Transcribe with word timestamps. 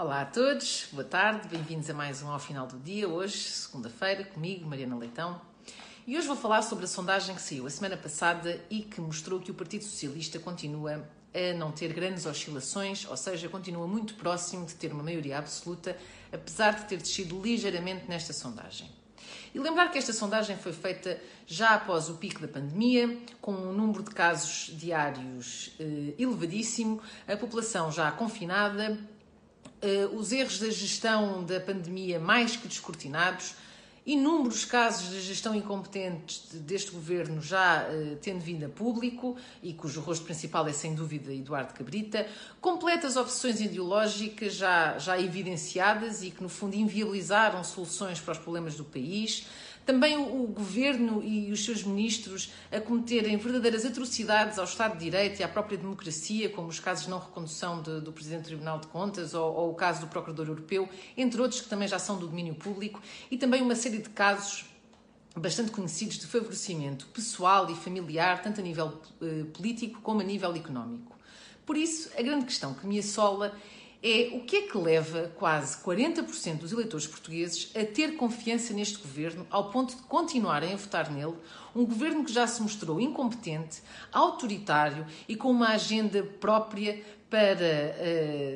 Olá 0.00 0.20
a 0.20 0.26
todos, 0.26 0.86
boa 0.92 1.02
tarde, 1.02 1.48
bem-vindos 1.48 1.90
a 1.90 1.92
mais 1.92 2.22
um 2.22 2.30
Ao 2.30 2.38
Final 2.38 2.68
do 2.68 2.78
Dia, 2.78 3.08
hoje, 3.08 3.36
segunda-feira, 3.36 4.22
comigo, 4.22 4.64
Mariana 4.64 4.96
Leitão. 4.96 5.40
E 6.06 6.16
hoje 6.16 6.24
vou 6.24 6.36
falar 6.36 6.62
sobre 6.62 6.84
a 6.84 6.86
sondagem 6.86 7.34
que 7.34 7.42
saiu 7.42 7.66
a 7.66 7.70
semana 7.70 7.96
passada 7.96 8.60
e 8.70 8.82
que 8.82 9.00
mostrou 9.00 9.40
que 9.40 9.50
o 9.50 9.54
Partido 9.54 9.82
Socialista 9.82 10.38
continua 10.38 11.04
a 11.34 11.52
não 11.58 11.72
ter 11.72 11.92
grandes 11.92 12.26
oscilações, 12.26 13.06
ou 13.06 13.16
seja, 13.16 13.48
continua 13.48 13.88
muito 13.88 14.14
próximo 14.14 14.64
de 14.66 14.76
ter 14.76 14.92
uma 14.92 15.02
maioria 15.02 15.36
absoluta, 15.36 15.96
apesar 16.32 16.76
de 16.76 16.84
ter 16.84 16.98
descido 16.98 17.42
ligeiramente 17.42 18.08
nesta 18.08 18.32
sondagem. 18.32 18.88
E 19.52 19.58
lembrar 19.58 19.90
que 19.90 19.98
esta 19.98 20.12
sondagem 20.12 20.56
foi 20.56 20.72
feita 20.72 21.20
já 21.44 21.70
após 21.74 22.08
o 22.08 22.14
pico 22.14 22.40
da 22.40 22.46
pandemia, 22.46 23.18
com 23.40 23.50
um 23.50 23.72
número 23.72 24.04
de 24.04 24.10
casos 24.10 24.70
diários 24.78 25.72
eh, 25.80 26.14
elevadíssimo, 26.16 27.02
a 27.26 27.36
população 27.36 27.90
já 27.90 28.12
confinada, 28.12 28.96
eh, 29.80 30.08
os 30.12 30.32
erros 30.32 30.58
da 30.58 30.70
gestão 30.70 31.44
da 31.44 31.60
pandemia 31.60 32.18
mais 32.18 32.56
que 32.56 32.66
descortinados, 32.68 33.54
inúmeros 34.08 34.64
casos 34.64 35.10
de 35.10 35.20
gestão 35.20 35.54
incompetente 35.54 36.56
deste 36.56 36.90
governo 36.90 37.42
já 37.42 37.86
uh, 37.86 38.16
tendo 38.22 38.40
vindo 38.40 38.64
a 38.64 38.68
público 38.70 39.36
e 39.62 39.74
cujo 39.74 40.00
rosto 40.00 40.24
principal 40.24 40.66
é 40.66 40.72
sem 40.72 40.94
dúvida 40.94 41.30
Eduardo 41.30 41.74
Cabrita, 41.74 42.26
completas 42.58 43.16
opções 43.16 43.60
ideológicas 43.60 44.54
já, 44.54 44.98
já 44.98 45.20
evidenciadas 45.20 46.22
e 46.22 46.30
que 46.30 46.42
no 46.42 46.48
fundo 46.48 46.74
inviabilizaram 46.74 47.62
soluções 47.62 48.18
para 48.18 48.32
os 48.32 48.38
problemas 48.38 48.76
do 48.76 48.84
país, 48.84 49.46
também 49.88 50.18
o, 50.18 50.46
governo 50.48 51.22
e 51.24 51.50
os 51.50 51.64
seus 51.64 51.82
ministros 51.82 52.52
a 52.70 52.78
cometerem 52.78 53.38
verdadeiras 53.38 53.86
atrocidades 53.86 54.58
ao 54.58 54.66
Estado 54.66 54.98
de 54.98 55.04
Direito 55.04 55.40
e 55.40 55.42
à 55.42 55.48
própria 55.48 55.78
democracia, 55.78 56.50
como 56.50 56.68
os 56.68 56.78
casos 56.78 57.04
de 57.04 57.10
não 57.10 57.18
recondução 57.18 57.80
de, 57.80 58.02
do 58.02 58.12
Presidente 58.12 58.42
do 58.42 58.46
Tribunal 58.48 58.80
de 58.80 58.86
Contas 58.88 59.32
ou, 59.32 59.50
ou 59.50 59.70
o 59.70 59.74
caso 59.74 60.02
do 60.02 60.08
Procurador 60.08 60.46
Europeu, 60.46 60.86
entre 61.16 61.40
outros 61.40 61.62
que 61.62 61.70
também 61.70 61.88
já 61.88 61.98
são 61.98 62.18
do 62.18 62.26
domínio 62.26 62.54
público, 62.54 63.00
e 63.30 63.38
também 63.38 63.62
uma 63.62 63.74
série 63.74 63.96
de 63.96 64.10
casos 64.10 64.66
bastante 65.34 65.70
conhecidos 65.70 66.18
de 66.18 66.26
favorecimento 66.26 67.06
pessoal 67.06 67.70
e 67.70 67.74
familiar, 67.74 68.42
tanto 68.42 68.60
a 68.60 68.62
nível 68.62 69.00
eh, 69.22 69.44
político 69.54 70.02
como 70.02 70.20
a 70.20 70.24
nível 70.24 70.54
económico. 70.54 71.16
Por 71.64 71.78
isso, 71.78 72.10
a 72.14 72.20
grande 72.20 72.44
questão 72.44 72.74
que 72.74 72.86
me 72.86 72.98
assola 72.98 73.56
é 74.02 74.30
o 74.32 74.40
que 74.40 74.56
é 74.56 74.62
que 74.62 74.78
leva 74.78 75.32
quase 75.36 75.78
40% 75.78 76.58
dos 76.58 76.72
eleitores 76.72 77.06
portugueses 77.06 77.70
a 77.74 77.84
ter 77.84 78.16
confiança 78.16 78.72
neste 78.72 78.98
governo 78.98 79.46
ao 79.50 79.70
ponto 79.70 79.96
de 79.96 80.02
continuarem 80.02 80.72
a 80.72 80.76
votar 80.76 81.10
nele, 81.10 81.34
um 81.74 81.84
governo 81.84 82.24
que 82.24 82.32
já 82.32 82.46
se 82.46 82.62
mostrou 82.62 83.00
incompetente, 83.00 83.82
autoritário 84.12 85.06
e 85.28 85.34
com 85.34 85.50
uma 85.50 85.70
agenda 85.70 86.22
própria 86.22 87.02
para 87.28 87.52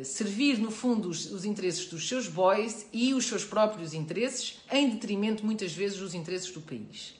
uh, 0.01 0.05
servir, 0.05 0.59
no 0.59 0.71
fundo, 0.71 1.09
os, 1.09 1.31
os, 1.31 1.45
interesses 1.45 1.87
dos 1.87 2.09
seus 2.09 2.27
boys 2.27 2.87
e 2.93 3.13
os 3.13 3.27
seus 3.27 3.45
próprios 3.45 3.93
interesses, 3.93 4.63
em 4.71 4.89
detrimento, 4.89 5.45
muitas 5.45 5.73
vezes, 5.75 5.99
dos 5.99 6.15
interesses 6.15 6.51
do 6.51 6.61
país. 6.61 7.15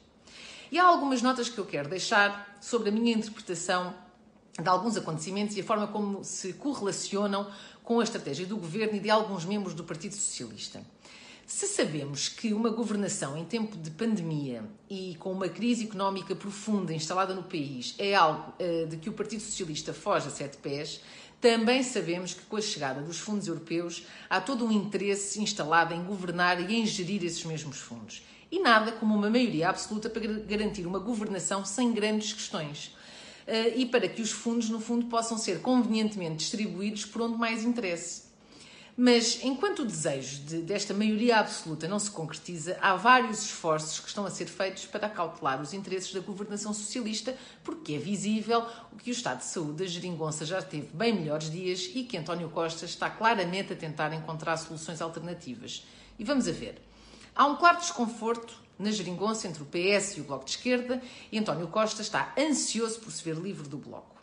E 0.71 0.79
há 0.79 0.85
algumas 0.85 1.21
notas 1.21 1.51
que 1.51 1.59
eu 1.59 1.67
quero 1.67 1.91
deixar 1.91 2.57
sobre 2.59 2.89
a 2.89 2.93
minha 2.93 3.13
interpretação 3.13 3.95
de 4.61 4.69
alguns 4.69 4.97
acontecimentos 4.97 5.57
e 5.57 5.61
a 5.61 5.65
forma 5.65 5.87
como 5.87 6.23
se 6.25 6.53
correlacionam 6.55 7.51
com 7.83 8.01
a 8.01 8.05
estratégia 8.05 8.47
do 8.47 8.57
governo 8.57 8.97
e 8.97 9.01
de 9.01 9.11
alguns 9.11 9.45
membros 9.45 9.75
do 9.75 9.85
Partido 9.85 10.15
Socialista. 10.15 10.83
Se 11.47 11.67
sabemos 11.67 12.29
que 12.29 12.55
uma 12.55 12.71
governação 12.71 13.37
em 13.37 13.45
tempo 13.45 13.77
de 13.77 13.91
pandemia 13.91 14.65
e 14.89 15.17
com 15.17 15.33
uma 15.33 15.49
crise 15.49 15.85
económica 15.85 16.35
profunda 16.35 16.95
instalada 16.95 17.35
no 17.35 17.43
país 17.43 17.95
é 17.99 18.15
algo 18.15 18.55
uh, 18.59 18.87
de 18.87 18.97
que 18.97 19.11
o 19.11 19.13
Partido 19.13 19.43
Socialista 19.43 19.93
foge 19.93 20.29
a 20.29 20.31
sete 20.31 20.57
pés, 20.59 21.01
também 21.41 21.83
sabemos 21.83 22.33
que 22.35 22.45
com 22.45 22.57
a 22.57 22.61
chegada 22.61 23.03
dos 23.03 23.19
fundos 23.19 23.49
europeus 23.49 24.05
há 24.31 24.41
todo 24.41 24.65
um 24.65 24.71
interesse 24.71 25.43
instalado 25.43 25.93
em 25.93 26.05
governar 26.05 26.61
e 26.61 26.75
em 26.75 26.87
gerir 26.87 27.25
esses 27.25 27.45
mesmos 27.45 27.79
fundos. 27.79 28.23
E 28.51 28.61
nada 28.61 28.93
como 28.93 29.15
uma 29.15 29.29
maioria 29.29 29.69
absoluta 29.69 30.09
para 30.09 30.21
garantir 30.21 30.87
uma 30.87 31.01
governação 31.01 31.65
sem 31.65 31.93
grandes 31.93 32.33
questões. 32.33 32.95
Eh, 33.53 33.81
e 33.81 33.85
para 33.85 34.09
que 34.09 34.23
os 34.23 34.33
fundos, 34.33 34.71
no 34.71 34.81
fundo, 34.81 35.05
possam 35.09 35.37
ser 35.37 35.61
convenientemente 35.61 36.37
distribuídos 36.37 37.05
por 37.05 37.21
onde 37.21 37.37
mais 37.37 37.63
interesse. 37.63 38.23
Mas 38.97 39.45
enquanto 39.45 39.81
o 39.81 39.85
desejo 39.85 40.41
de, 40.45 40.63
desta 40.63 40.95
maioria 40.95 41.37
absoluta 41.37 41.87
não 41.87 41.99
se 41.99 42.11
concretiza, 42.11 42.79
há 42.81 42.97
vários 42.97 43.43
esforços 43.43 44.01
que 44.01 44.09
estão 44.09 44.25
a 44.25 44.31
ser 44.31 44.47
feitos 44.47 44.87
para 44.87 45.07
acautelar 45.07 45.61
os 45.61 45.75
interesses 45.75 46.15
da 46.15 46.21
governação 46.21 46.73
socialista, 46.73 47.37
porque 47.63 47.93
é 47.93 47.99
visível 47.99 48.65
que 48.97 49.11
o 49.11 49.13
estado 49.13 49.41
de 49.41 49.45
saúde 49.45 49.85
da 49.85 49.87
geringonça 49.87 50.47
já 50.47 50.63
teve 50.63 50.89
bem 50.95 51.13
melhores 51.13 51.51
dias 51.51 51.91
e 51.95 52.05
que 52.05 52.17
António 52.17 52.49
Costa 52.49 52.87
está 52.87 53.11
claramente 53.11 53.75
a 53.75 53.77
tentar 53.77 54.15
encontrar 54.15 54.57
soluções 54.57 55.03
alternativas. 55.03 55.85
E 56.19 56.25
vamos 56.25 56.49
a 56.49 56.53
ver. 56.53 56.81
Há 57.35 57.47
um 57.47 57.57
claro 57.57 57.79
desconforto 57.79 58.55
na 58.79 58.91
geringonça 58.91 59.49
entre 59.49 59.63
o 59.63 59.67
PS 59.67 60.17
e 60.17 60.21
o 60.21 60.25
Bloco 60.25 60.45
de 60.45 60.51
Esquerda 60.51 61.03
e 61.31 61.39
António 61.39 61.67
Costa 61.69 62.03
está 62.03 62.33
ansioso 62.39 63.01
por 63.01 63.11
se 63.11 63.25
ver 63.25 63.37
livre 63.37 63.67
do 63.69 63.79
Bloco. 63.79 64.21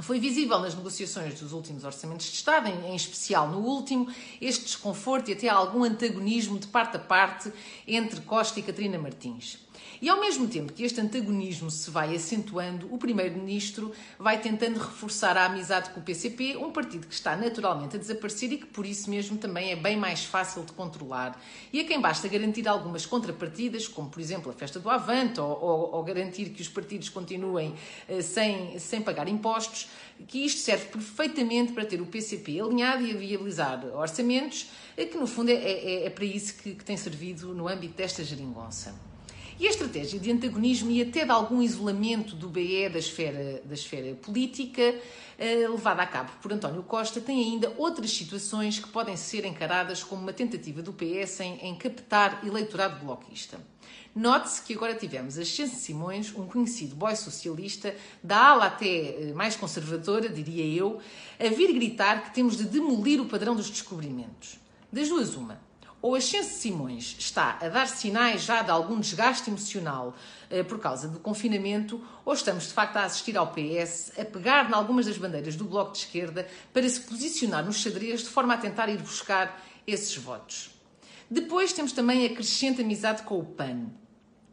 Foi 0.00 0.20
visível 0.20 0.60
nas 0.60 0.76
negociações 0.76 1.40
dos 1.40 1.52
últimos 1.52 1.82
orçamentos 1.82 2.26
de 2.26 2.34
Estado, 2.34 2.68
em, 2.68 2.94
especial 2.94 3.48
no 3.48 3.58
último, 3.58 4.06
este 4.40 4.66
desconforto 4.66 5.30
e 5.30 5.34
até 5.34 5.48
algum 5.48 5.82
antagonismo 5.82 6.56
de 6.60 6.68
parte 6.68 6.96
a 6.96 7.00
parte 7.00 7.52
entre 7.84 8.20
Costa 8.20 8.60
e 8.60 8.62
Catarina 8.62 8.96
Martins. 8.96 9.58
E 10.00 10.08
ao 10.08 10.20
mesmo 10.20 10.46
tempo 10.46 10.72
que 10.72 10.84
este 10.84 11.00
antagonismo 11.00 11.70
se 11.70 11.90
vai 11.90 12.14
acentuando, 12.14 12.92
o 12.92 12.98
Primeiro-Ministro 12.98 13.92
vai 14.18 14.40
tentando 14.40 14.78
reforçar 14.78 15.36
a 15.36 15.46
amizade 15.46 15.90
com 15.90 16.00
o 16.00 16.02
PCP, 16.02 16.56
um 16.56 16.70
partido 16.70 17.06
que 17.06 17.14
está 17.14 17.36
naturalmente 17.36 17.96
a 17.96 17.98
desaparecer 17.98 18.52
e 18.52 18.58
que 18.58 18.66
por 18.66 18.86
isso 18.86 19.10
mesmo 19.10 19.36
também 19.38 19.72
é 19.72 19.76
bem 19.76 19.96
mais 19.96 20.24
fácil 20.24 20.62
de 20.62 20.72
controlar. 20.72 21.40
E 21.72 21.80
a 21.80 21.84
quem 21.84 22.00
basta 22.00 22.28
garantir 22.28 22.68
algumas 22.68 23.04
contrapartidas, 23.04 23.88
como 23.88 24.08
por 24.08 24.20
exemplo 24.20 24.50
a 24.50 24.54
festa 24.54 24.78
do 24.78 24.88
Avante, 24.88 25.40
ou, 25.40 25.50
ou, 25.50 25.94
ou 25.96 26.02
garantir 26.04 26.50
que 26.50 26.62
os 26.62 26.68
partidos 26.68 27.08
continuem 27.08 27.74
uh, 28.08 28.22
sem, 28.22 28.78
sem 28.78 29.02
pagar 29.02 29.28
impostos, 29.28 29.88
que 30.26 30.44
isto 30.44 30.60
serve 30.60 30.86
perfeitamente 30.86 31.72
para 31.72 31.84
ter 31.84 32.00
o 32.00 32.06
PCP 32.06 32.60
alinhado 32.60 33.04
e 33.04 33.12
a 33.12 33.16
viabilizar 33.16 33.84
orçamentos, 33.96 34.68
eh, 34.96 35.04
que 35.04 35.16
no 35.16 35.26
fundo 35.26 35.50
é, 35.50 35.54
é, 35.54 36.06
é 36.06 36.10
para 36.10 36.24
isso 36.24 36.54
que, 36.54 36.74
que 36.74 36.84
tem 36.84 36.96
servido 36.96 37.54
no 37.54 37.68
âmbito 37.68 37.94
desta 37.94 38.24
geringonça. 38.24 38.94
E 39.60 39.66
a 39.66 39.70
estratégia 39.70 40.20
de 40.20 40.30
antagonismo 40.30 40.88
e 40.88 41.02
até 41.02 41.24
de 41.24 41.32
algum 41.32 41.60
isolamento 41.60 42.36
do 42.36 42.48
BE 42.48 42.88
da 42.90 42.98
esfera, 43.00 43.60
da 43.64 43.74
esfera 43.74 44.14
política, 44.14 44.94
eh, 45.36 45.66
levada 45.68 46.00
a 46.00 46.06
cabo 46.06 46.30
por 46.40 46.52
António 46.52 46.84
Costa, 46.84 47.20
tem 47.20 47.42
ainda 47.42 47.74
outras 47.76 48.12
situações 48.12 48.78
que 48.78 48.88
podem 48.88 49.16
ser 49.16 49.44
encaradas 49.44 50.04
como 50.04 50.22
uma 50.22 50.32
tentativa 50.32 50.80
do 50.80 50.92
PS 50.92 51.40
em, 51.40 51.58
em 51.60 51.74
captar 51.74 52.46
eleitorado 52.46 53.04
bloquista. 53.04 53.58
Note-se 54.14 54.62
que 54.62 54.74
agora 54.74 54.94
tivemos 54.94 55.36
a 55.36 55.44
Chance 55.44 55.74
Simões, 55.74 56.32
um 56.36 56.46
conhecido 56.46 56.94
boy 56.94 57.16
socialista, 57.16 57.92
da 58.22 58.50
ala 58.50 58.66
até 58.66 58.86
eh, 58.86 59.32
mais 59.34 59.56
conservadora, 59.56 60.28
diria 60.28 60.64
eu, 60.64 61.00
a 61.36 61.48
vir 61.48 61.72
gritar 61.72 62.22
que 62.22 62.32
temos 62.32 62.56
de 62.56 62.62
demolir 62.62 63.20
o 63.20 63.26
padrão 63.26 63.56
dos 63.56 63.68
descobrimentos. 63.68 64.56
Das 64.92 65.08
duas, 65.08 65.34
uma 65.34 65.66
ou 66.00 66.14
a 66.14 66.20
Chance 66.20 66.60
Simões 66.60 67.16
está 67.18 67.58
a 67.60 67.68
dar 67.68 67.88
sinais 67.88 68.42
já 68.42 68.62
de 68.62 68.70
algum 68.70 69.00
desgaste 69.00 69.50
emocional 69.50 70.14
eh, 70.48 70.62
por 70.62 70.78
causa 70.78 71.08
do 71.08 71.18
confinamento, 71.18 72.00
ou 72.24 72.32
estamos 72.32 72.68
de 72.68 72.72
facto 72.72 72.96
a 72.96 73.04
assistir 73.04 73.36
ao 73.36 73.52
PS 73.52 74.12
a 74.18 74.24
pegar 74.24 74.68
em 74.70 74.74
algumas 74.74 75.06
das 75.06 75.18
bandeiras 75.18 75.56
do 75.56 75.64
Bloco 75.64 75.92
de 75.92 75.98
Esquerda 75.98 76.46
para 76.72 76.88
se 76.88 77.00
posicionar 77.00 77.64
nos 77.64 77.76
xadrez 77.76 78.20
de 78.20 78.28
forma 78.28 78.54
a 78.54 78.58
tentar 78.58 78.88
ir 78.88 78.98
buscar 78.98 79.60
esses 79.86 80.16
votos. 80.16 80.70
Depois 81.30 81.72
temos 81.72 81.92
também 81.92 82.26
a 82.26 82.34
crescente 82.34 82.80
amizade 82.80 83.22
com 83.22 83.38
o 83.38 83.44
PAN. 83.44 83.86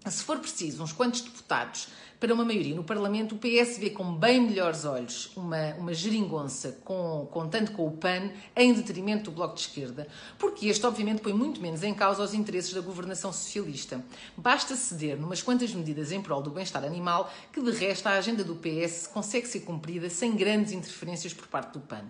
Se 0.10 0.24
for 0.24 0.40
preciso, 0.40 0.84
uns 0.84 0.94
quantos 0.94 1.22
deputados 1.22 1.88
para 2.20 2.34
uma 2.34 2.46
maioria 2.46 2.76
no 2.76 2.84
Parlamento, 2.84 3.36
o 3.36 3.38
PS 3.38 3.78
vê 3.78 3.90
com 3.90 4.14
bem 4.16 4.40
melhores 4.42 4.86
olhos 4.86 5.32
uma, 5.36 5.74
uma 5.76 5.94
geringonça 5.94 6.80
com, 6.84 7.28
contando 7.32 7.72
com 7.72 7.88
o 7.88 7.92
PAN 7.92 8.32
em 8.56 8.74
detrimento 8.74 9.26
do 9.26 9.36
Bloco 9.36 9.56
de 9.56 9.62
Esquerda, 9.62 10.08
porque 10.38 10.68
este, 10.68 10.86
obviamente, 10.86 11.22
põe 11.22 11.34
muito 11.34 11.62
menos 11.62 11.84
em 11.84 11.94
causa 11.94 12.24
os 12.24 12.34
interesses 12.34 12.74
da 12.74 12.82
governação 12.82 13.34
socialista. 13.34 14.04
Basta 14.38 14.76
ceder 14.76 15.20
numas 15.20 15.42
quantas 15.42 15.74
medidas 15.74 16.12
em 16.12 16.22
prol 16.22 16.42
do 16.42 16.52
bem-estar 16.52 16.84
animal, 16.84 17.32
que 17.52 17.62
de 17.62 17.72
resto 17.72 18.08
a 18.08 18.12
agenda 18.12 18.44
do 18.44 18.56
PS 18.56 19.08
consegue 19.08 19.48
ser 19.48 19.62
cumprida 19.62 20.10
sem 20.10 20.36
grandes 20.36 20.72
interferências 20.72 21.34
por 21.34 21.48
parte 21.48 21.74
do 21.74 21.80
PAN. 21.80 22.06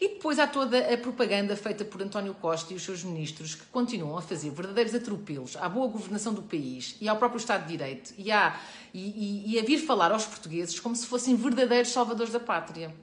E 0.00 0.08
depois 0.08 0.38
há 0.38 0.46
toda 0.46 0.78
a 0.92 0.98
propaganda 0.98 1.56
feita 1.56 1.84
por 1.84 2.02
António 2.02 2.34
Costa 2.34 2.72
e 2.72 2.76
os 2.76 2.82
seus 2.82 3.04
ministros 3.04 3.54
que 3.54 3.64
continuam 3.66 4.16
a 4.16 4.22
fazer 4.22 4.50
verdadeiros 4.50 4.94
atropelos 4.94 5.56
à 5.56 5.68
boa 5.68 5.86
governação 5.86 6.34
do 6.34 6.42
país 6.42 6.96
e 7.00 7.08
ao 7.08 7.16
próprio 7.16 7.38
Estado 7.38 7.62
de 7.62 7.76
Direito 7.76 8.14
e 8.18 8.30
a, 8.30 8.58
e, 8.92 9.00
e, 9.00 9.54
e 9.54 9.58
a 9.58 9.62
vir 9.62 9.78
falar 9.78 10.12
aos 10.12 10.24
portugueses 10.24 10.80
como 10.80 10.96
se 10.96 11.06
fossem 11.06 11.36
verdadeiros 11.36 11.90
salvadores 11.90 12.32
da 12.32 12.40
pátria. 12.40 12.94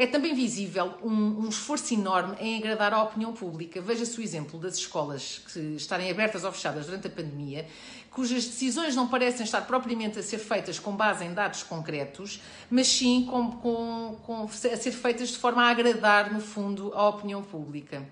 É 0.00 0.06
também 0.06 0.34
visível 0.34 0.94
um, 1.02 1.44
um 1.44 1.48
esforço 1.50 1.92
enorme 1.92 2.34
em 2.40 2.56
agradar 2.56 2.94
à 2.94 3.02
opinião 3.02 3.34
pública. 3.34 3.82
Veja-se 3.82 4.18
o 4.18 4.22
exemplo 4.22 4.58
das 4.58 4.78
escolas 4.78 5.42
que 5.52 5.60
estarem 5.76 6.10
abertas 6.10 6.42
ou 6.42 6.50
fechadas 6.50 6.86
durante 6.86 7.08
a 7.08 7.10
pandemia, 7.10 7.66
cujas 8.10 8.46
decisões 8.46 8.96
não 8.96 9.08
parecem 9.08 9.44
estar 9.44 9.60
propriamente 9.66 10.18
a 10.18 10.22
ser 10.22 10.38
feitas 10.38 10.78
com 10.78 10.96
base 10.96 11.22
em 11.22 11.34
dados 11.34 11.62
concretos, 11.62 12.40
mas 12.70 12.88
sim 12.88 13.26
com, 13.30 13.50
com, 13.50 14.16
com, 14.22 14.44
a 14.44 14.48
ser 14.48 14.92
feitas 14.92 15.28
de 15.28 15.36
forma 15.36 15.64
a 15.64 15.68
agradar, 15.68 16.32
no 16.32 16.40
fundo, 16.40 16.94
à 16.94 17.06
opinião 17.06 17.42
pública. 17.42 18.02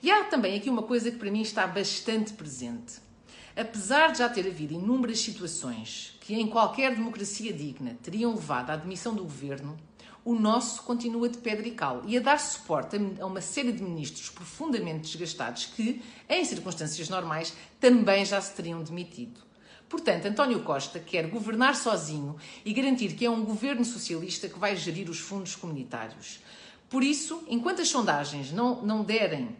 E 0.00 0.12
há 0.12 0.22
também 0.22 0.56
aqui 0.56 0.70
uma 0.70 0.84
coisa 0.84 1.10
que 1.10 1.18
para 1.18 1.32
mim 1.32 1.42
está 1.42 1.66
bastante 1.66 2.32
presente. 2.34 3.02
Apesar 3.56 4.12
de 4.12 4.18
já 4.18 4.28
ter 4.28 4.46
havido 4.46 4.74
inúmeras 4.74 5.18
situações 5.18 6.16
que 6.20 6.36
em 6.36 6.46
qualquer 6.46 6.94
democracia 6.94 7.52
digna 7.52 7.98
teriam 8.04 8.32
levado 8.36 8.70
à 8.70 8.74
admissão 8.74 9.12
do 9.12 9.24
governo, 9.24 9.76
o 10.24 10.34
nosso 10.34 10.82
continua 10.82 11.28
de 11.28 11.38
pedra 11.38 11.68
e 11.68 11.72
cal 11.72 12.02
e 12.06 12.16
a 12.16 12.20
dar 12.20 12.40
suporte 12.40 12.96
a 13.20 13.26
uma 13.26 13.40
série 13.40 13.72
de 13.72 13.82
ministros 13.82 14.30
profundamente 14.30 15.10
desgastados 15.10 15.66
que, 15.66 16.02
em 16.28 16.44
circunstâncias 16.44 17.08
normais, 17.08 17.54
também 17.78 18.24
já 18.24 18.40
se 18.40 18.54
teriam 18.54 18.82
demitido. 18.82 19.40
Portanto, 19.88 20.26
António 20.26 20.60
Costa 20.60 20.98
quer 20.98 21.28
governar 21.28 21.76
sozinho 21.76 22.36
e 22.64 22.72
garantir 22.72 23.14
que 23.14 23.26
é 23.26 23.30
um 23.30 23.44
governo 23.44 23.84
socialista 23.84 24.48
que 24.48 24.58
vai 24.58 24.74
gerir 24.74 25.10
os 25.10 25.18
fundos 25.18 25.54
comunitários. 25.54 26.40
Por 26.88 27.02
isso, 27.02 27.44
enquanto 27.46 27.82
as 27.82 27.88
sondagens 27.88 28.50
não, 28.50 28.82
não 28.82 29.04
derem 29.04 29.54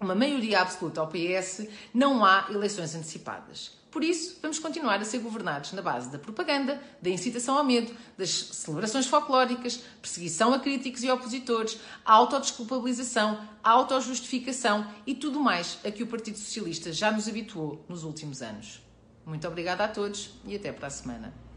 uma 0.00 0.14
maioria 0.14 0.60
absoluta 0.60 1.00
ao 1.00 1.08
PS, 1.08 1.66
não 1.92 2.24
há 2.24 2.46
eleições 2.50 2.94
antecipadas. 2.94 3.78
Por 3.90 4.04
isso, 4.04 4.38
vamos 4.42 4.58
continuar 4.58 5.00
a 5.00 5.04
ser 5.04 5.18
governados 5.18 5.72
na 5.72 5.80
base 5.80 6.10
da 6.10 6.18
propaganda, 6.18 6.80
da 7.00 7.08
incitação 7.08 7.56
ao 7.56 7.64
medo, 7.64 7.90
das 8.18 8.30
celebrações 8.30 9.06
folclóricas, 9.06 9.80
perseguição 10.00 10.52
a 10.52 10.58
críticos 10.58 11.02
e 11.02 11.10
opositores, 11.10 11.78
autodesculpabilização, 12.04 13.40
autojustificação 13.64 14.86
e 15.06 15.14
tudo 15.14 15.40
mais 15.40 15.78
a 15.84 15.90
que 15.90 16.02
o 16.02 16.06
Partido 16.06 16.36
Socialista 16.36 16.92
já 16.92 17.10
nos 17.10 17.28
habituou 17.28 17.82
nos 17.88 18.04
últimos 18.04 18.42
anos. 18.42 18.82
Muito 19.24 19.48
obrigada 19.48 19.84
a 19.84 19.88
todos 19.88 20.30
e 20.44 20.54
até 20.54 20.70
para 20.70 20.88
a 20.88 20.90
semana. 20.90 21.47